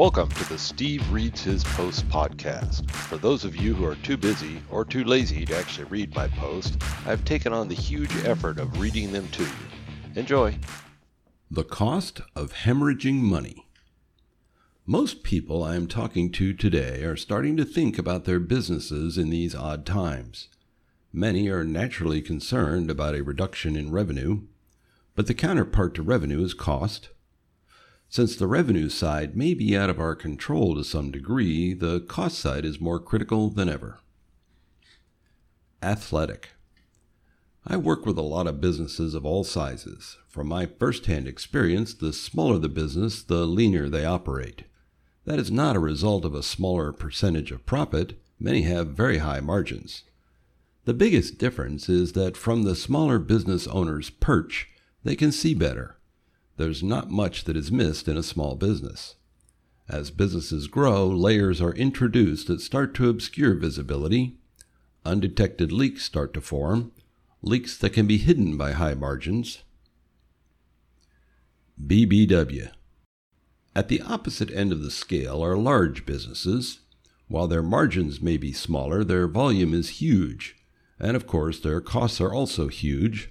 [0.00, 2.90] Welcome to the Steve Reads His Post podcast.
[2.90, 6.26] For those of you who are too busy or too lazy to actually read my
[6.26, 9.50] post, I've taken on the huge effort of reading them to you.
[10.14, 10.58] Enjoy.
[11.50, 13.66] The cost of hemorrhaging money.
[14.86, 19.28] Most people I am talking to today are starting to think about their businesses in
[19.28, 20.48] these odd times.
[21.12, 24.44] Many are naturally concerned about a reduction in revenue,
[25.14, 27.10] but the counterpart to revenue is cost.
[28.12, 32.40] Since the revenue side may be out of our control to some degree, the cost
[32.40, 34.00] side is more critical than ever.
[35.80, 36.48] Athletic.
[37.64, 40.16] I work with a lot of businesses of all sizes.
[40.26, 44.64] From my first-hand experience, the smaller the business, the leaner they operate.
[45.24, 48.20] That is not a result of a smaller percentage of profit.
[48.40, 50.02] Many have very high margins.
[50.84, 54.68] The biggest difference is that from the smaller business owner's perch,
[55.04, 55.99] they can see better
[56.60, 59.16] there's not much that is missed in a small business.
[59.88, 64.36] As businesses grow, layers are introduced that start to obscure visibility.
[65.04, 66.92] Undetected leaks start to form,
[67.40, 69.62] leaks that can be hidden by high margins.
[71.82, 72.70] BBW.
[73.74, 76.80] At the opposite end of the scale are large businesses.
[77.28, 80.56] While their margins may be smaller, their volume is huge,
[80.98, 83.30] and of course their costs are also huge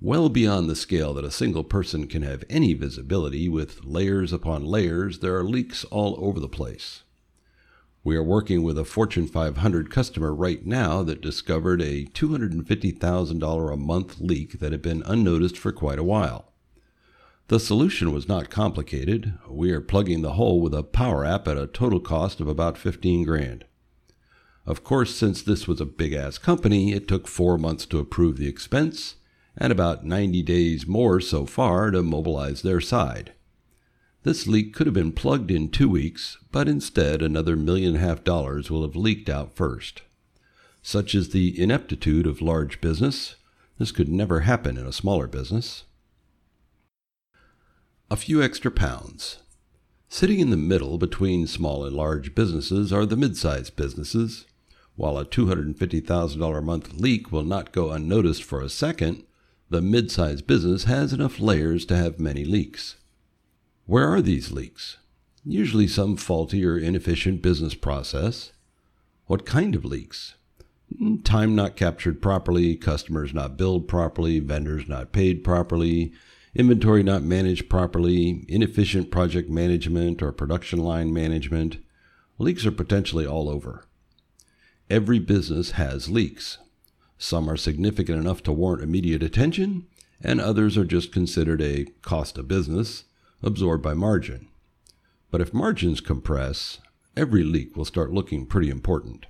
[0.00, 4.64] well beyond the scale that a single person can have any visibility, with layers upon
[4.64, 7.02] layers, there are leaks all over the place.
[8.04, 13.76] We are working with a Fortune 500 customer right now that discovered a $250,000 a
[13.76, 16.52] month leak that had been unnoticed for quite a while.
[17.48, 19.34] The solution was not complicated.
[19.48, 22.78] We are plugging the hole with a power app at a total cost of about
[22.78, 23.64] 15 grand.
[24.64, 28.36] Of course, since this was a big ass company, it took four months to approve
[28.36, 29.16] the expense
[29.58, 33.32] and about 90 days more so far to mobilize their side.
[34.22, 38.06] This leak could have been plugged in two weeks, but instead another million and a
[38.06, 40.02] half dollars will have leaked out first.
[40.80, 43.36] Such is the ineptitude of large business.
[43.78, 45.84] This could never happen in a smaller business.
[48.10, 49.38] A few extra pounds.
[50.08, 54.46] Sitting in the middle between small and large businesses are the mid-sized businesses.
[54.96, 59.24] While a $250,000 a month leak will not go unnoticed for a second,
[59.70, 62.96] the mid-sized business has enough layers to have many leaks.
[63.86, 64.96] Where are these leaks?
[65.44, 68.52] Usually some faulty or inefficient business process.
[69.26, 70.34] What kind of leaks?
[70.96, 76.12] Hmm, time not captured properly, customers not billed properly, vendors not paid properly,
[76.54, 81.76] inventory not managed properly, inefficient project management or production line management.
[82.38, 83.84] Leaks are potentially all over.
[84.88, 86.58] Every business has leaks.
[87.18, 89.86] Some are significant enough to warrant immediate attention,
[90.22, 93.04] and others are just considered a cost of business,
[93.42, 94.48] absorbed by margin.
[95.30, 96.78] But if margins compress,
[97.16, 99.26] every leak will start looking pretty important.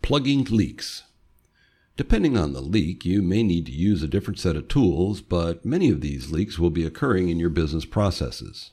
[0.00, 1.04] Plugging leaks.
[1.96, 5.66] Depending on the leak, you may need to use a different set of tools, but
[5.66, 8.70] many of these leaks will be occurring in your business processes.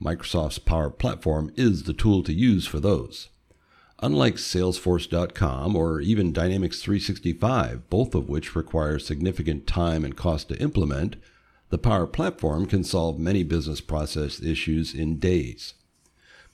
[0.00, 3.28] Microsoft's Power Platform is the tool to use for those.
[4.04, 10.60] Unlike Salesforce.com or even Dynamics 365, both of which require significant time and cost to
[10.60, 11.16] implement,
[11.70, 15.72] the Power Platform can solve many business process issues in days.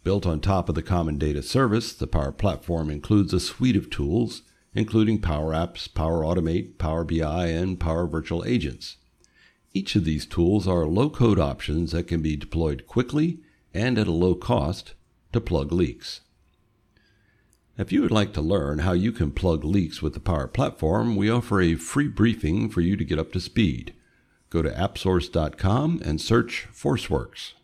[0.05, 3.91] Built on top of the Common Data Service, the Power Platform includes a suite of
[3.91, 8.97] tools, including Power Apps, Power Automate, Power BI, and Power Virtual Agents.
[9.75, 13.41] Each of these tools are low code options that can be deployed quickly
[13.75, 14.95] and at a low cost
[15.33, 16.21] to plug leaks.
[17.81, 21.17] If you would like to learn how you can plug leaks with the Power Platform,
[21.17, 23.95] we offer a free briefing for you to get up to speed.
[24.51, 27.55] Go to appsource.com and search ForceWorks.